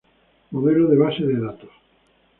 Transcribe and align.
Modelo 0.53 0.85
de 0.89 0.97
base 0.97 1.23
de 1.27 1.39
datos 1.45 1.69